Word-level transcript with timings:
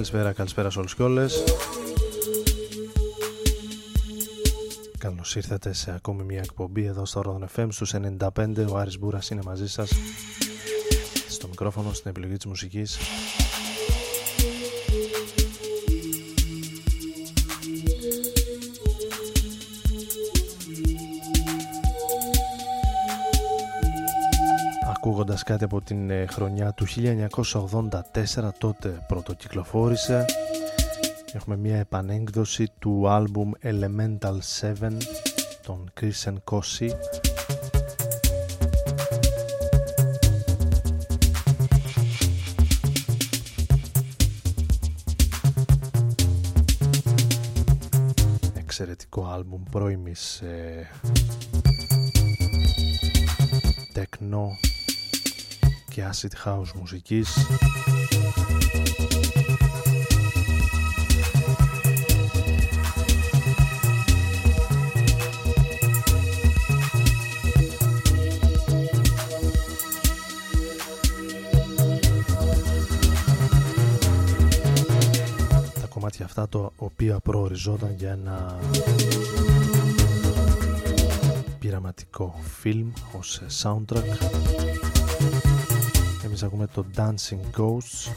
Καλησπέρα, 0.00 0.32
καλησπέρα 0.32 0.70
σε 0.70 0.78
όλους 0.78 0.94
και 0.94 1.02
όλες. 1.02 1.44
Καλώς 4.98 5.36
ήρθατε 5.36 5.72
σε 5.72 5.92
ακόμη 5.94 6.22
μια 6.22 6.38
εκπομπή 6.38 6.84
εδώ 6.84 7.06
στο 7.06 7.22
Rodon 7.24 7.60
FM 7.60 7.66
στους 7.70 7.94
95. 7.94 8.66
Ο 8.68 8.76
Άρης 8.76 8.98
Μπούρας 8.98 9.30
είναι 9.30 9.42
μαζί 9.44 9.68
σας 9.68 9.92
στο 11.28 11.48
μικρόφωνο, 11.48 11.92
στην 11.92 12.10
επιλογή 12.10 12.36
της 12.36 12.46
μουσικής. 12.46 12.98
Ακούγοντας 25.30 25.42
κάτι 25.42 25.64
από 25.64 25.80
την 25.80 26.10
ε, 26.10 26.26
χρονιά 26.26 26.72
του 26.72 26.86
1984 26.88 28.50
τότε 28.58 29.04
πρωτοκυκλοφόρησε. 29.06 30.24
Έχουμε 31.32 31.56
μια 31.56 31.76
επανέκδοση 31.76 32.66
του 32.78 33.08
άλμπουμ 33.08 33.50
Elemental 33.62 34.38
7 34.60 34.96
των 35.62 35.92
Christian 36.00 36.34
Kossi 36.50 36.88
εξαιρετικό 48.58 49.26
άλμπουμ 49.26 49.62
πρώιμης 49.70 50.40
ε, 50.40 50.90
τεκνό 53.92 54.50
και 55.90 56.02
acid 56.12 56.48
house 56.48 56.72
μουσικής. 56.78 57.46
Τα 75.80 75.86
κομμάτια 75.88 76.24
αυτά 76.24 76.48
το 76.48 76.72
οποία 76.76 77.18
προοριζόταν 77.18 77.94
για 77.98 78.10
ένα 78.10 78.58
πειραματικό 81.58 82.40
φιλμ 82.60 82.92
ως 83.18 83.40
soundtrack 83.62 84.50
εμείς 86.30 86.42
ακούμε 86.42 86.66
το 86.66 86.84
Dancing 86.96 87.60
Ghosts. 87.60 88.12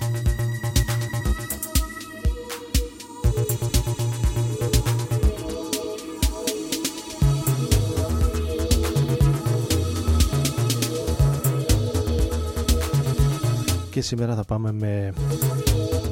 Και 13.92 14.02
σήμερα 14.02 14.36
θα 14.36 14.44
πάμε 14.44 14.72
με 14.72 15.14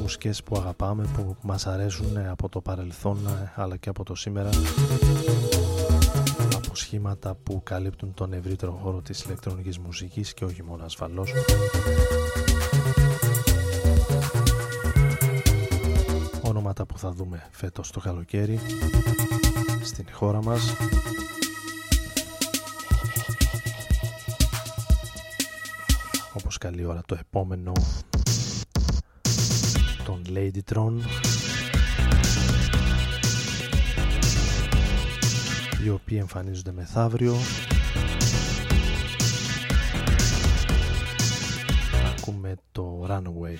μουσικές 0.00 0.42
που 0.42 0.56
αγαπάμε, 0.56 1.04
που 1.16 1.36
μας 1.42 1.66
αρέσουν 1.66 2.16
από 2.30 2.48
το 2.48 2.60
παρελθόν 2.60 3.18
αλλά 3.54 3.76
και 3.76 3.88
από 3.88 4.04
το 4.04 4.14
σήμερα 4.14 4.50
σχήματα 6.92 7.34
που 7.34 7.62
καλύπτουν 7.62 8.14
τον 8.14 8.32
ευρύτερο 8.32 8.72
χώρο 8.72 9.00
της 9.00 9.22
ηλεκτρονικής 9.22 9.78
μουσικής 9.78 10.34
και 10.34 10.44
όχι 10.44 10.62
μόνο 10.62 10.84
ασφαλώς. 10.84 11.32
Ονόματα 16.42 16.86
που 16.86 16.98
θα 16.98 17.12
δούμε 17.12 17.48
φέτος 17.50 17.90
το 17.90 18.00
καλοκαίρι 18.00 18.60
στην 19.82 20.06
χώρα 20.12 20.42
μας. 20.42 20.74
Όπως 26.32 26.58
καλή 26.58 26.84
ώρα 26.84 27.02
το 27.06 27.16
επόμενο 27.20 27.72
τον 30.04 30.22
Ladytron 30.28 30.92
οι 35.84 35.90
οποίοι 35.90 36.18
εμφανίζονται 36.20 36.72
μεθαύριο. 36.72 37.36
Ακούμε 42.16 42.54
το 42.72 43.06
Runaway. 43.08 43.56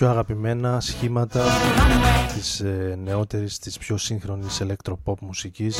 Πιο 0.00 0.08
αγαπημένα 0.08 0.80
σχήματα 0.80 1.44
της 2.34 2.60
ε, 2.60 2.98
νεότερης, 3.02 3.58
της 3.58 3.78
πιο 3.78 3.96
σύγχρονης 3.96 4.62
electropop 4.62 5.18
μουσικής. 5.20 5.78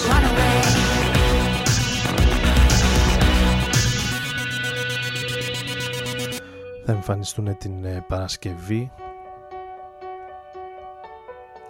Θα 6.87 6.93
εμφανιστούν 6.93 7.57
την 7.57 7.85
ε, 7.85 8.05
Παρασκευή 8.09 8.91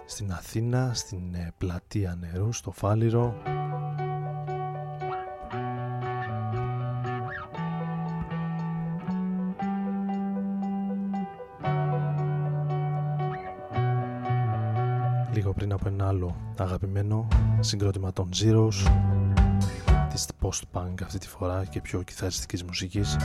στην 0.05 0.31
Αθήνα, 0.31 0.91
στην 0.93 1.33
ε, 1.33 1.53
πλατεία 1.57 2.17
νερού, 2.19 2.53
στο 2.53 2.71
Φάληρο 2.71 3.41
αγαπημένο 16.57 17.27
συγκρότημα 17.59 18.13
των 18.13 18.29
Zeros 18.43 18.91
της 20.11 20.27
post-punk 20.41 20.93
αυτή 21.03 21.17
τη 21.17 21.27
φορά 21.27 21.65
και 21.65 21.81
πιο 21.81 22.01
κιθαριστικής 22.01 22.63
μουσικής. 22.63 23.17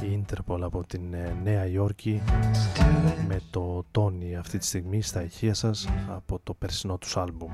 Η 0.00 0.24
Interpol 0.26 0.60
από 0.60 0.86
την 0.86 1.14
ε, 1.14 1.36
Νέα 1.42 1.66
Υόρκη 1.66 2.22
με 3.28 3.40
το 3.50 3.84
Tony 3.92 4.34
αυτή 4.38 4.58
τη 4.58 4.66
στιγμή 4.66 5.02
στα 5.02 5.22
ηχεία 5.22 5.54
σας 5.54 5.88
από 6.08 6.40
το 6.42 6.54
περσινό 6.54 6.98
τους 6.98 7.16
άλμπουμ 7.16 7.50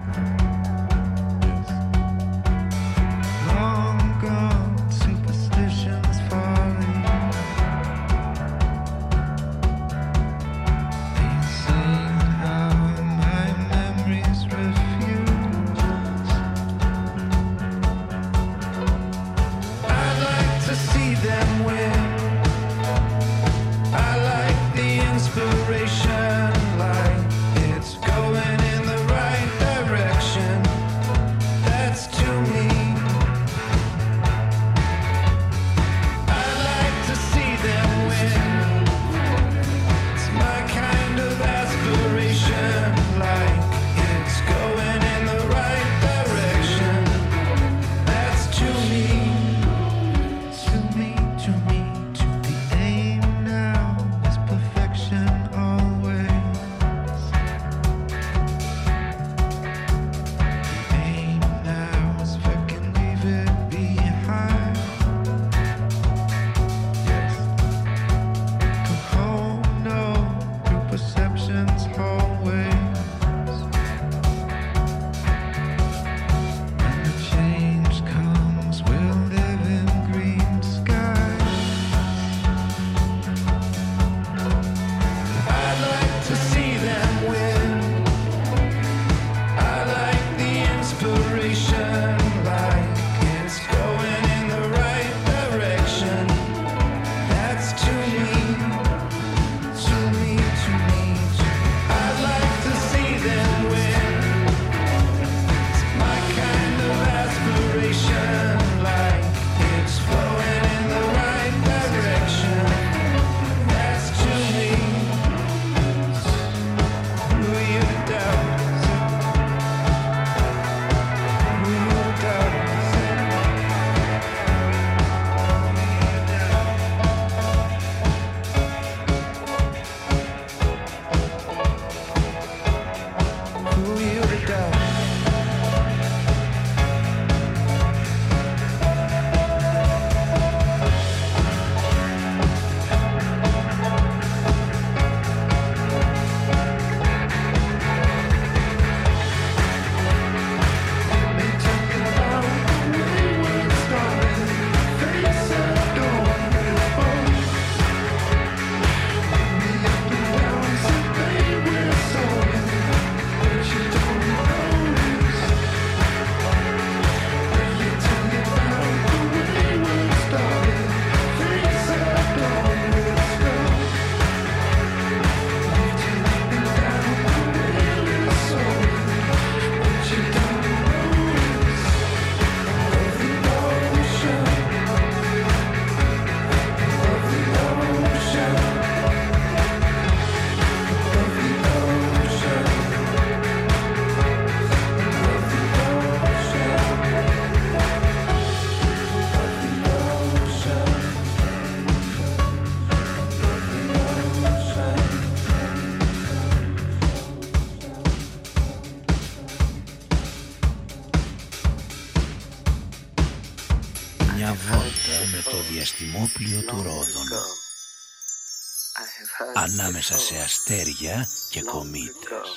ανάμεσα 219.54 220.18
σε 220.18 220.37
αστέρια 220.37 221.28
και 221.50 221.62
κομήτες. 221.62 222.49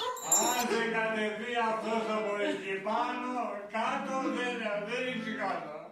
Αν 0.57 0.67
δεν 0.69 0.91
κατεβεί 0.93 1.53
αυτός 1.71 2.05
από 2.17 2.33
εκεί 2.49 2.75
πάνω, 2.83 3.31
κάτω 3.71 4.13
δεν, 4.35 4.55
δεν 4.87 5.03
είναι 5.07 5.37
κάτω. 5.37 5.82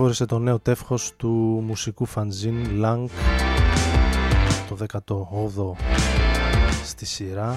Κυκλοφόρησε 0.00 0.34
το 0.34 0.38
νέο 0.38 0.58
τεύχος 0.58 1.12
του 1.16 1.28
μουσικού 1.66 2.04
φανζίν 2.04 2.66
Lang 2.82 3.04
το 4.68 4.76
18ο 4.92 5.84
στη 6.84 7.06
σειρά. 7.06 7.56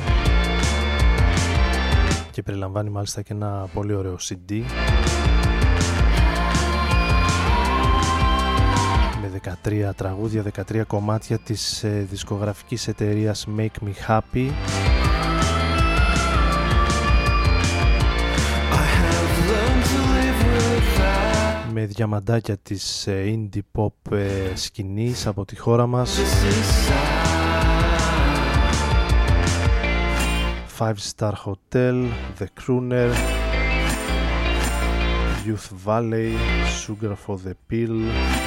Και 2.32 2.44
περιλαμβάνει 2.44 2.90
μάλιστα 2.90 3.22
και 3.22 3.34
ένα 3.34 3.68
πολύ 3.74 3.94
ωραίο 3.94 4.16
CD 4.20 4.62
με 9.22 9.42
13 9.64 9.90
τραγούδια, 9.96 10.44
13 10.70 10.84
κομμάτια 10.88 11.38
της 11.38 11.84
ε, 11.84 12.08
δισκογραφικής 12.10 12.88
εταιρείας 12.88 13.48
Make 13.58 13.86
Me 13.86 13.94
Happy 14.08 14.50
με 21.74 21.86
διαμαντάκια 21.86 22.58
της 22.58 23.08
ε, 23.08 23.24
indie 23.26 23.62
pop 23.78 24.12
ε, 24.12 24.56
σκηνής 24.56 25.28
από 25.28 25.46
τη 25.46 25.58
χώρα 25.58 25.88
μας. 25.88 26.20
Five 30.80 30.96
Star 31.16 31.32
Hotel, 31.32 32.06
The 32.40 32.46
Crooner 32.60 33.12
Youth 35.46 35.70
Valley, 35.86 36.32
Sugar 36.82 37.16
for 37.26 37.36
the 37.36 37.54
Pill 37.70 38.00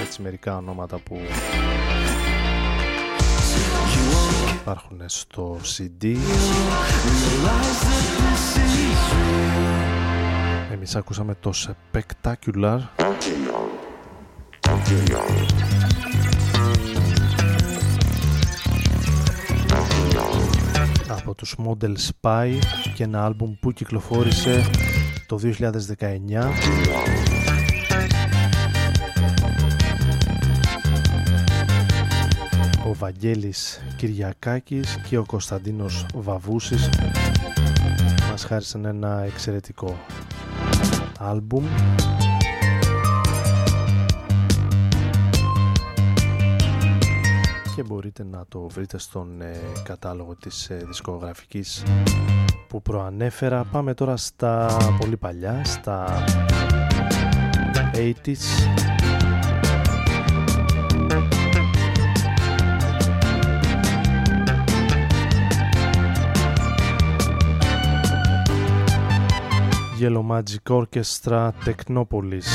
έτσι 0.04 0.22
μερικά 0.22 0.56
ονόματα 0.56 0.98
που 0.98 1.18
υπάρχουν 4.60 5.02
στο 5.06 5.58
CD 5.76 6.16
εμείς 10.76 10.96
ακούσαμε 10.96 11.34
το 11.40 11.52
Spectacular. 11.54 12.78
Από 21.08 21.34
τους 21.34 21.56
Model 21.66 21.94
Spy 21.96 22.58
και 22.94 23.02
ένα 23.02 23.24
άλμπουμ 23.24 23.54
που 23.60 23.72
κυκλοφόρησε 23.72 24.64
το 25.26 25.38
2019 25.42 25.52
ο 32.86 32.94
Βαγγέλης 32.94 33.82
Κυριακάκης 33.96 35.00
και 35.08 35.18
ο 35.18 35.24
Κωνσταντίνος 35.26 36.06
Βαβούσης 36.14 36.88
μας 38.30 38.44
χάρισαν 38.44 38.84
ένα 38.84 39.22
εξαιρετικό 39.22 39.96
άλμπουμ 41.18 41.64
και 47.76 47.82
μπορείτε 47.82 48.24
να 48.24 48.44
το 48.48 48.68
βρείτε 48.68 48.98
στον 48.98 49.40
ε, 49.40 49.56
κατάλογο 49.82 50.34
της 50.36 50.70
ε, 50.70 50.82
δισκογραφικής 50.86 51.82
που 52.68 52.82
προανέφερα. 52.82 53.64
Πάμε 53.64 53.94
τώρα 53.94 54.16
στα 54.16 54.76
πολύ 54.98 55.16
παλιά, 55.16 55.64
στα 55.64 56.24
80s. 57.94 58.95
Yellow 69.98 70.22
Magic 70.22 70.70
Orchestra 70.70 71.54
Technopolis. 71.64 72.46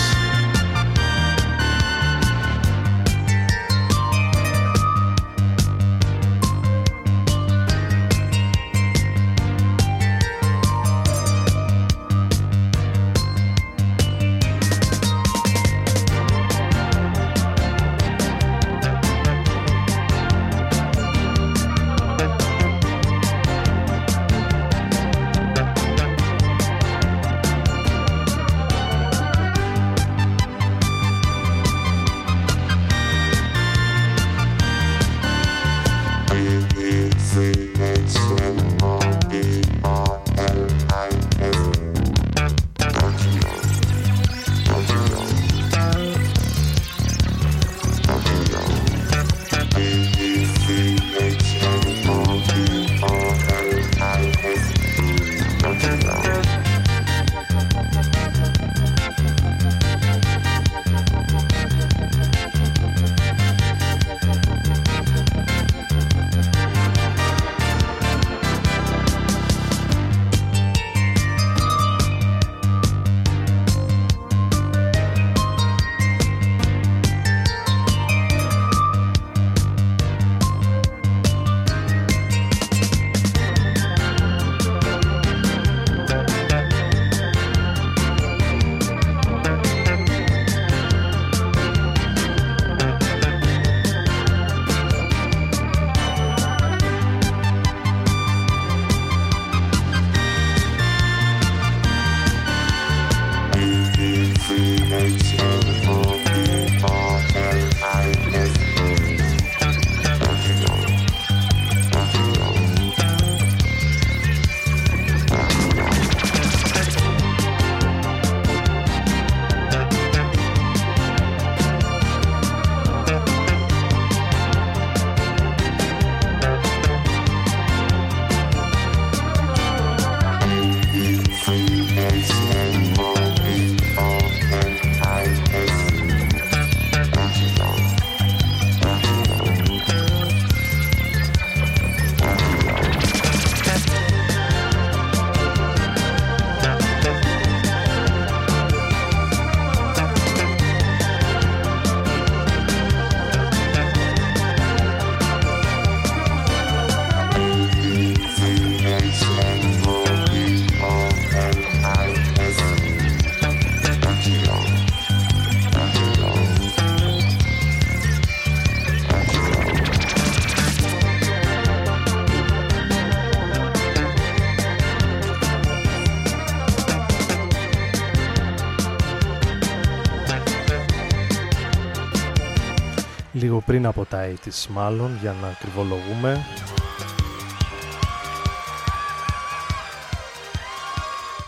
Πριν 183.71 183.85
από 183.85 184.05
τα 184.05 184.33
80's 184.33 184.67
μάλλον 184.69 185.17
για 185.21 185.31
να 185.41 185.57
κρυβολογούμε 185.59 186.45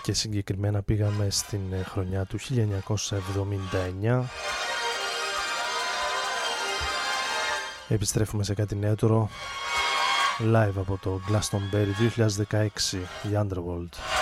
και 0.01 0.13
συγκεκριμένα 0.13 0.81
πήγαμε 0.81 1.27
στην 1.29 1.59
ε, 1.73 1.83
χρονιά 1.83 2.25
του 2.25 2.39
1979 2.39 4.23
Επιστρέφουμε 7.87 8.43
σε 8.43 8.53
κάτι 8.53 8.75
νέο 8.75 9.29
live 10.39 10.75
από 10.75 10.99
το 11.01 11.19
Glastonbury 11.29 12.21
2016 12.49 12.67
η 13.23 13.33
Underworld 13.33 14.12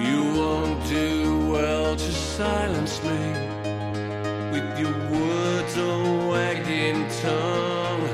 You 0.00 0.24
won't 0.34 0.88
do 0.88 1.52
well 1.52 1.94
to 1.94 2.12
silence 2.12 3.02
me 3.02 3.20
with 4.50 4.78
your 4.78 4.96
words 5.10 5.76
or 5.76 6.28
wagging 6.30 7.06
tongue, 7.20 8.08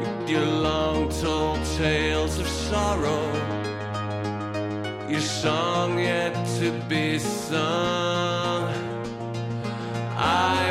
with 0.00 0.30
your 0.30 0.46
long 0.46 1.08
told 1.08 1.58
tales 1.76 2.38
of 2.38 2.46
sorrow, 2.46 3.24
your 5.08 5.20
song 5.20 5.98
yet 5.98 6.34
to 6.60 6.70
be 6.88 7.18
sung. 7.18 8.72
I 10.16 10.69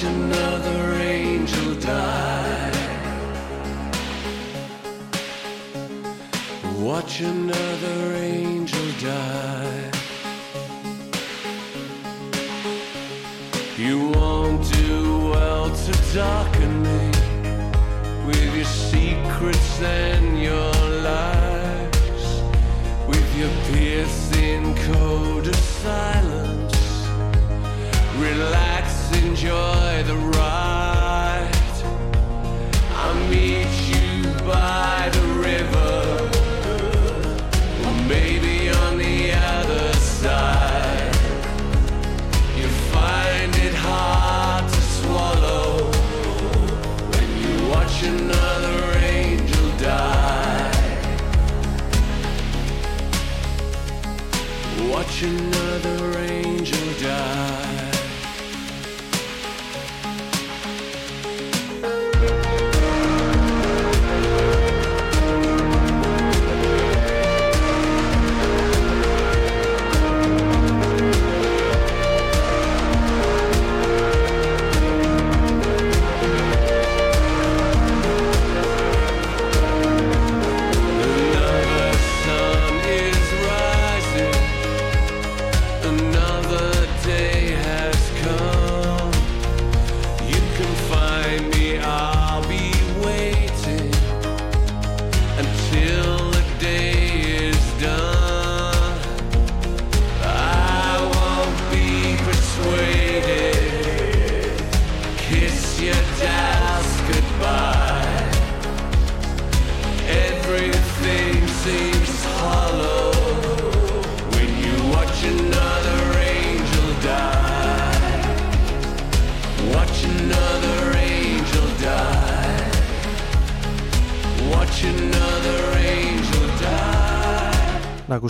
watch 0.00 0.12
another 0.12 0.94
angel 0.94 1.74
die. 1.74 2.72
Watch 6.78 7.20
another 7.20 8.14
angel 8.14 8.86
die. 9.02 9.90
You 13.76 14.08
won't 14.08 14.72
do 14.72 15.30
well 15.32 15.68
to 15.68 16.14
darken 16.14 16.82
me 16.82 17.10
with 18.26 18.56
your 18.56 18.64
secrets 18.64 19.82
and 19.82 20.40
your 20.40 20.72
lies 21.02 22.42
with 23.06 23.36
your 23.36 23.50
piercing 23.70 24.74
code 24.76 25.46
of 25.46 25.56
silence. 25.56 26.09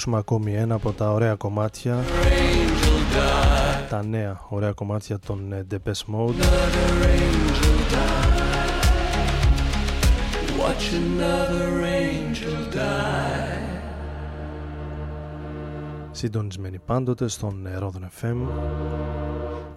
Ακούσουμε 0.01 0.19
ακόμη 0.19 0.55
ένα 0.55 0.75
από 0.75 0.93
τα 0.93 1.13
ωραία 1.13 1.35
κομμάτια, 1.35 1.99
Angel 1.99 3.17
die. 3.17 3.89
τα 3.89 4.05
νέα 4.05 4.41
ωραία 4.49 4.73
κομμάτια 4.73 5.19
των 5.19 5.53
ε, 5.53 5.67
Depeche 5.71 6.15
Mode. 6.15 6.29
Another 6.29 6.91
angel 7.17 7.79
die. 7.93 8.31
Watch 10.61 10.93
another 10.93 11.85
angel 11.85 12.75
die. 12.75 13.61
Συντονισμένοι 16.11 16.79
πάντοτε 16.79 17.29
στον 17.29 17.67
ε, 17.67 17.79
Rodon 17.81 18.23
FM. 18.23 18.37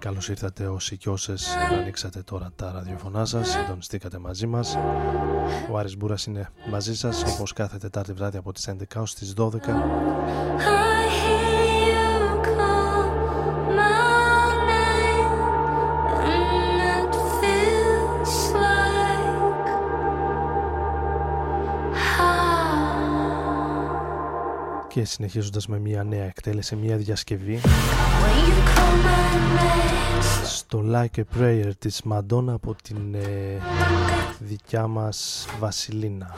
Καλώς 0.03 0.29
ήρθατε 0.29 0.67
όσοι 0.67 0.97
και 0.97 1.09
όσες 1.09 1.55
ανοίξατε 1.71 2.21
τώρα 2.21 2.51
τα 2.55 2.71
ραδιοφωνά 2.71 3.25
σας, 3.25 3.49
συντονιστήκατε 3.49 4.17
μαζί 4.17 4.47
μας. 4.47 4.77
Ο 5.71 5.77
Άρης 5.77 5.97
Μπούρας 5.97 6.25
είναι 6.25 6.49
μαζί 6.69 6.95
σας 6.95 7.23
όπως 7.33 7.53
κάθε 7.53 7.77
Τετάρτη 7.77 8.13
βράδυ 8.13 8.37
από 8.37 8.51
τις 8.51 8.67
11 8.67 9.01
ως 9.01 9.13
τις 9.13 9.33
12. 9.33 9.49
I 9.69 9.79
hear 11.19 11.73
you 11.89 12.41
call 12.57 13.05
my 13.79 14.47
name, 14.71 15.31
and 16.33 16.81
it 16.97 17.13
feels 17.39 18.35
like 18.63 19.69
home. 22.17 23.27
Και 24.87 25.05
συνεχίζοντας 25.05 25.67
με 25.67 25.79
μια 25.79 26.03
νέα 26.03 26.23
εκτέλεση, 26.23 26.75
μια 26.75 26.97
διασκευή 26.97 27.61
When 28.23 28.37
you 28.49 28.59
call 28.73 28.95
my 29.07 29.33
name, 29.57 30.21
στο 30.45 30.83
Like 30.91 31.19
a 31.19 31.23
Prayer 31.39 31.71
της 31.79 32.01
Μαντόνα 32.03 32.53
από 32.53 32.75
την 32.83 33.15
ε, 33.15 33.61
δικιά 34.39 34.87
μας 34.87 35.45
Βασιλίνα. 35.59 36.35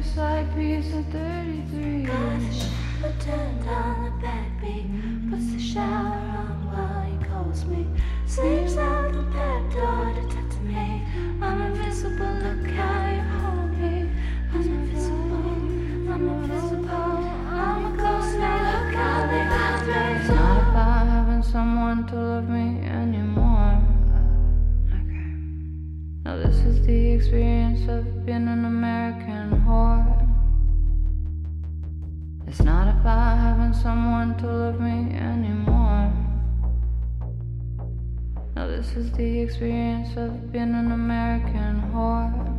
a 0.00 0.02
side 0.02 0.54
piece 0.56 0.94
of 0.94 1.04
33. 1.08 2.04
Got 2.04 2.40
the 3.02 3.20
shower 3.20 3.68
on 3.68 4.04
the 4.04 4.26
backbeat. 4.26 5.30
Puts 5.30 5.52
the 5.52 5.60
shower 5.60 6.16
on 6.40 6.56
while 6.72 7.02
he 7.04 7.16
calls 7.28 7.66
me. 7.66 7.86
Sleeps 8.26 8.78
out 8.78 9.12
the 9.12 9.22
back 9.36 9.62
door 9.70 10.14
to 10.14 10.22
talk 10.34 10.48
to 10.48 10.60
me. 10.60 11.04
I'm 11.42 11.60
invisible, 11.60 12.32
look 12.44 12.70
how 12.70 13.10
you 13.12 13.22
hold 13.40 13.72
me. 13.78 14.10
I'm 14.54 14.62
invisible, 14.62 15.50
I'm 16.12 16.28
invisible. 16.28 16.88
I'm 16.88 17.84
a 17.84 17.96
ghost 17.98 18.38
now, 18.38 18.56
look 18.72 18.94
how 18.94 19.26
they 19.30 19.44
found 19.52 19.86
me. 19.86 20.18
It's 20.18 20.28
not 20.30 20.68
about 20.70 21.06
having 21.08 21.42
someone 21.42 22.06
to 22.06 22.14
love 22.14 22.48
me. 22.48 22.89
Now, 26.30 26.36
this 26.36 26.58
is 26.58 26.86
the 26.86 27.10
experience 27.10 27.88
of 27.88 28.24
being 28.24 28.46
an 28.46 28.64
American 28.64 29.64
whore. 29.66 30.06
It's 32.46 32.62
not 32.62 32.86
about 32.86 33.36
having 33.36 33.74
someone 33.74 34.36
to 34.38 34.46
love 34.46 34.80
me 34.80 35.12
anymore. 35.16 36.12
Now, 38.54 38.68
this 38.68 38.92
is 38.92 39.10
the 39.10 39.40
experience 39.40 40.16
of 40.16 40.52
being 40.52 40.72
an 40.72 40.92
American 40.92 41.82
whore. 41.92 42.49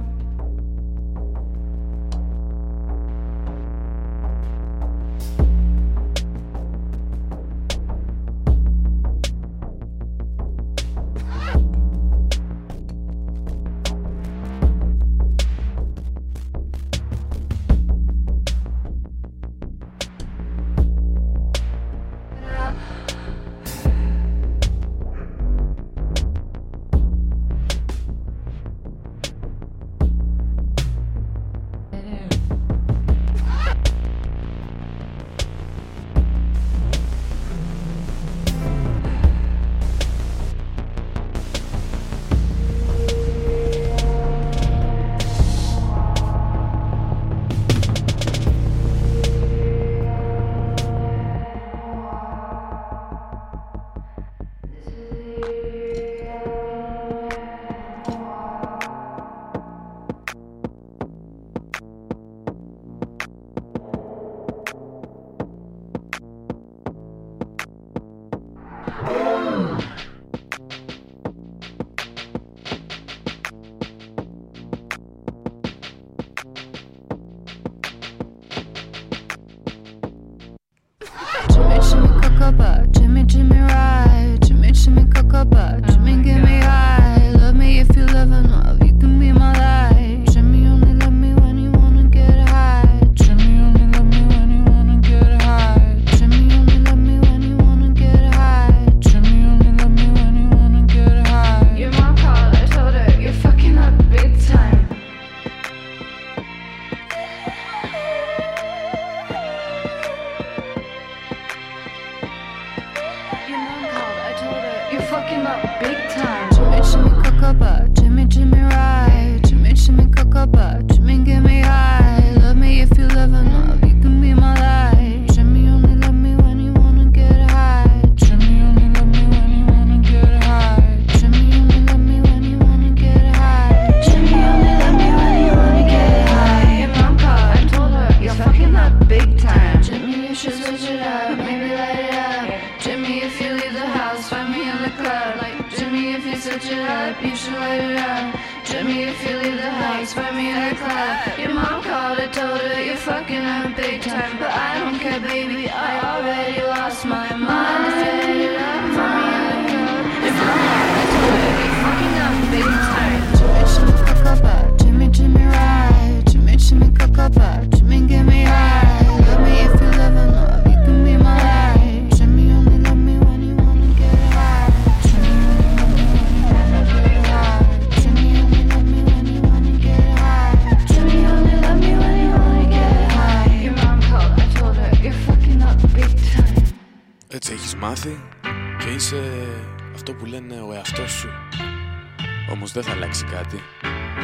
δεν 192.74 192.84
θα 192.84 192.91
αλλάξει 192.91 193.26
κάτι. 193.26 193.59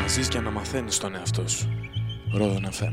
Να 0.02 0.08
ζεις 0.08 0.28
και 0.28 0.40
να 0.40 0.52
μαθαίνεις 0.52 0.98
τον 0.98 1.16
εαυτό 1.16 1.48
σου. 1.48 1.80
Ρόδον 2.34 2.68
FM. 2.72 2.92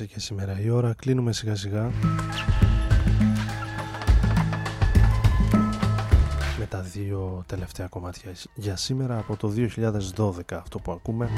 και 0.00 0.20
σήμερα 0.20 0.60
η 0.60 0.70
ώρα. 0.70 0.94
Κλείνουμε 0.94 1.32
σιγά 1.32 1.54
σιγά. 1.54 1.90
Με 6.58 6.66
τα 6.68 6.80
δύο 6.80 7.44
τελευταία 7.46 7.86
κομμάτια 7.86 8.32
για 8.54 8.76
σήμερα 8.76 9.18
από 9.18 9.36
το 9.36 9.52
2012 10.16 10.30
αυτό 10.52 10.78
που 10.78 10.92
ακούμε 10.92 11.30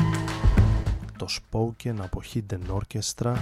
το 1.18 1.26
Spoken 1.30 1.94
από 1.98 2.22
Hidden 2.32 2.78
Orchestra 2.78 3.34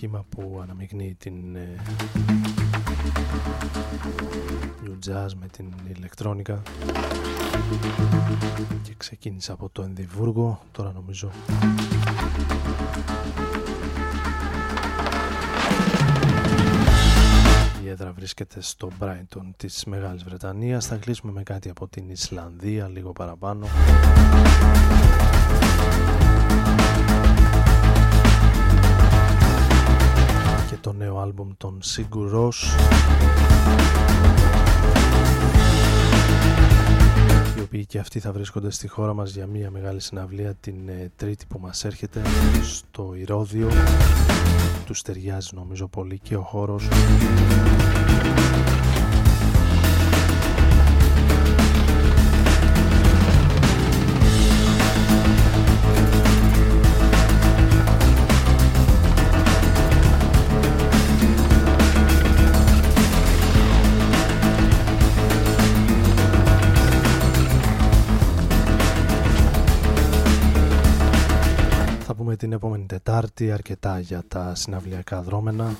σχήμα 0.00 0.24
που 0.28 0.60
αναμειγνύει 0.62 1.14
την 1.14 1.56
ε, 1.56 1.76
New 4.84 5.08
Jazz 5.08 5.28
με 5.40 5.46
την 5.50 5.72
ηλεκτρόνικα. 5.96 6.62
Και 8.82 8.94
ξεκίνησα 8.96 9.52
από 9.52 9.68
το 9.72 9.82
Ενδιβούργο 9.82 10.60
τώρα 10.72 10.92
νομίζω. 10.92 11.30
Η 17.84 17.88
έδρα 17.88 18.12
βρίσκεται 18.12 18.60
στο 18.60 18.90
Brighton 19.00 19.50
της 19.56 19.84
Μεγάλης 19.84 20.24
Βρετανίας. 20.24 20.86
Θα 20.86 20.96
κλείσουμε 20.96 21.32
με 21.32 21.42
κάτι 21.42 21.68
από 21.70 21.88
την 21.88 22.10
Ισλανδία 22.10 22.88
λίγο 22.88 23.12
παραπάνω 23.12 23.66
το 30.80 30.92
νέο 30.92 31.18
άλμπουμ 31.18 31.50
των 31.56 31.80
Sigur 31.84 32.34
Rós 32.34 32.54
οι 37.56 37.60
οποίοι 37.60 37.86
και 37.86 37.98
αυτοί 37.98 38.20
θα 38.20 38.32
βρίσκονται 38.32 38.70
στη 38.70 38.88
χώρα 38.88 39.14
μας 39.14 39.30
για 39.30 39.46
μια 39.46 39.70
μεγάλη 39.70 40.00
συναυλία 40.00 40.54
την 40.54 40.88
ε, 40.88 41.10
τρίτη 41.16 41.46
που 41.46 41.58
μας 41.58 41.84
έρχεται 41.84 42.22
στο 42.62 43.14
Ηρώδιο. 43.14 43.68
Τους 44.86 45.02
ταιριάζει 45.02 45.48
νομίζω 45.54 45.88
πολύ 45.88 46.18
και 46.18 46.36
ο 46.36 46.42
χώρος 46.42 46.88
την 72.36 72.52
επόμενη 72.52 72.86
Τετάρτη 72.86 73.52
αρκετά 73.52 73.98
για 73.98 74.22
τα 74.28 74.54
συναυλιακά 74.54 75.22
δρόμενα 75.22 75.76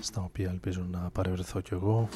στα 0.00 0.20
οποία 0.20 0.48
ελπίζω 0.50 0.86
να 0.90 1.10
παρευρεθώ 1.12 1.60
κι 1.60 1.74
εγώ. 1.74 2.08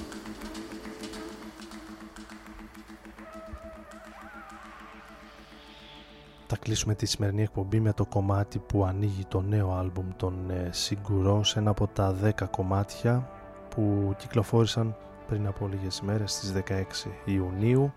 Θα 6.46 6.56
κλείσουμε 6.56 6.94
τη 6.94 7.06
σημερινή 7.06 7.42
εκπομπή 7.42 7.80
με 7.80 7.92
το 7.92 8.06
κομμάτι 8.06 8.58
που 8.58 8.84
ανοίγει 8.84 9.24
το 9.28 9.40
νέο 9.40 9.72
άλμπουμ 9.72 10.06
των 10.16 10.34
Σιγκουρός 10.70 11.56
ένα 11.56 11.70
από 11.70 11.86
τα 11.86 12.16
10 12.22 12.30
κομμάτια 12.50 13.30
που 13.68 14.14
κυκλοφόρησαν 14.18 14.96
πριν 15.26 15.46
από 15.46 15.68
λίγες 15.68 15.98
ημέρες 15.98 16.32
στις 16.32 16.52
16 16.68 16.82
Ιουνίου 17.24 17.92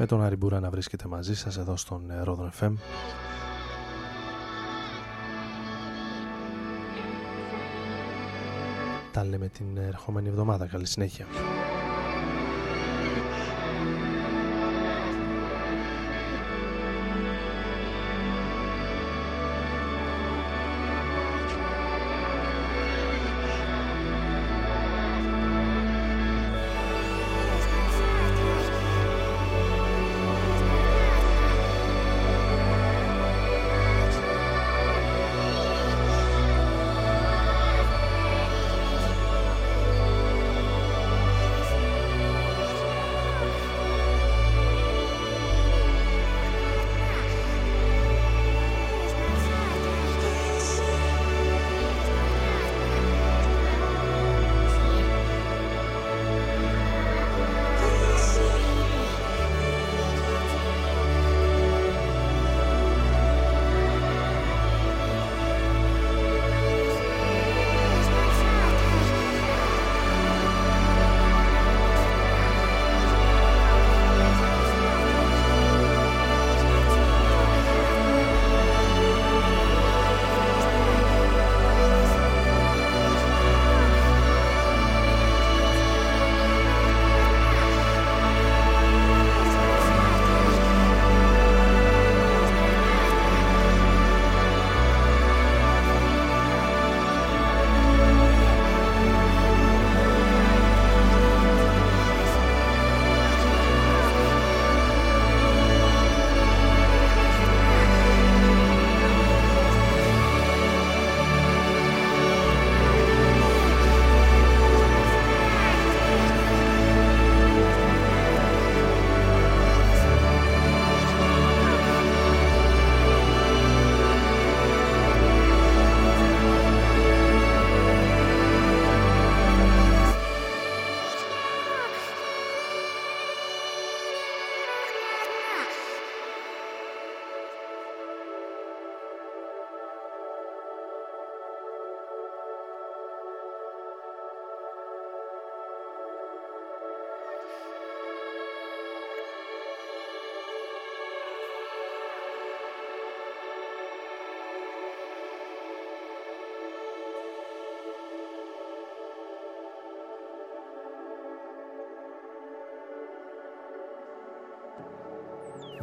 με 0.00 0.06
τον 0.06 0.22
Άρη 0.22 0.36
Μπούρα 0.36 0.60
να 0.60 0.70
βρίσκεται 0.70 1.08
μαζί 1.08 1.36
σας 1.36 1.56
εδώ 1.56 1.76
στον 1.76 2.12
Ρόδον 2.22 2.50
FM 2.60 2.72
Τα 9.12 9.24
λέμε 9.24 9.48
την 9.48 9.76
ερχόμενη 9.76 10.28
εβδομάδα. 10.28 10.66
Καλή 10.66 10.86
συνέχεια. 10.86 11.26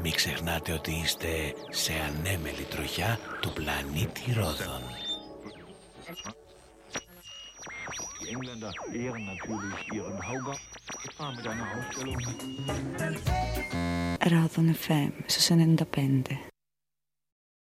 Μην 0.08 0.16
ξεχνάτε 0.16 0.72
ότι 0.72 0.92
είστε 0.92 1.54
σε 1.70 1.94
ανέμελη 1.94 2.64
τροχιά 2.70 3.20
του 3.42 3.54
πλανήτη 3.54 4.34
Ρόδων. 4.34 4.82
Die 8.22 8.30
Engländer 8.34 8.72
ehren 9.04 9.24
natürlich 9.32 9.80
ihren 9.98 10.20
Hauber. 10.28 10.56
mit 11.36 11.48
einer 11.48 11.68
Ausstellung. 11.76 12.22
Ρόδον 14.30 14.76
FM, 14.76 15.12
στους 15.26 15.46
95. 15.46 16.57